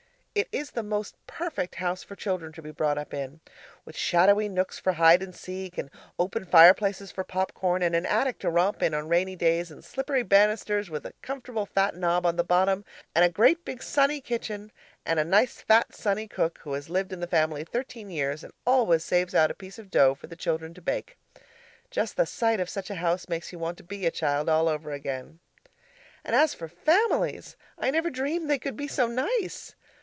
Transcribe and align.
It 0.33 0.47
is 0.53 0.71
the 0.71 0.81
most 0.81 1.15
perfect 1.27 1.75
house 1.75 2.03
for 2.03 2.15
children 2.15 2.53
to 2.53 2.61
be 2.61 2.71
brought 2.71 2.97
up 2.97 3.13
in; 3.13 3.41
with 3.83 3.97
shadowy 3.97 4.47
nooks 4.47 4.79
for 4.79 4.93
hide 4.93 5.21
and 5.21 5.35
seek, 5.35 5.77
and 5.77 5.89
open 6.17 6.45
fire 6.45 6.73
places 6.73 7.11
for 7.11 7.25
pop 7.25 7.53
corn, 7.53 7.81
and 7.81 7.93
an 7.97 8.05
attic 8.05 8.39
to 8.39 8.49
romp 8.49 8.81
in 8.81 8.93
on 8.93 9.09
rainy 9.09 9.35
days 9.35 9.69
and 9.71 9.83
slippery 9.83 10.23
banisters 10.23 10.89
with 10.89 11.05
a 11.05 11.11
comfortable 11.21 11.65
flat 11.65 11.97
knob 11.97 12.25
at 12.25 12.37
the 12.37 12.45
bottom, 12.45 12.85
and 13.13 13.25
a 13.25 13.29
great 13.29 13.65
big 13.65 13.83
sunny 13.83 14.21
kitchen, 14.21 14.71
and 15.05 15.19
a 15.19 15.25
nice, 15.25 15.59
fat, 15.59 15.93
sunny 15.93 16.29
cook 16.29 16.59
who 16.59 16.71
has 16.71 16.89
lived 16.89 17.11
in 17.11 17.19
the 17.19 17.27
family 17.27 17.65
thirteen 17.65 18.09
years 18.09 18.41
and 18.41 18.53
always 18.65 19.03
saves 19.03 19.35
out 19.35 19.51
a 19.51 19.53
piece 19.53 19.77
of 19.77 19.91
dough 19.91 20.15
for 20.15 20.27
the 20.27 20.37
children 20.37 20.73
to 20.73 20.81
bake. 20.81 21.17
Just 21.89 22.15
the 22.15 22.25
sight 22.25 22.61
of 22.61 22.69
such 22.69 22.89
a 22.89 22.95
house 22.95 23.27
makes 23.27 23.51
you 23.51 23.59
want 23.59 23.75
to 23.79 23.83
be 23.83 24.05
a 24.05 24.11
child 24.11 24.47
all 24.47 24.69
over 24.69 24.93
again. 24.93 25.39
And 26.23 26.37
as 26.37 26.53
for 26.53 26.69
families! 26.69 27.57
I 27.77 27.91
never 27.91 28.09
dreamed 28.09 28.49
they 28.49 28.59
could 28.59 28.77
be 28.77 28.87
so 28.87 29.07
nice. 29.07 29.75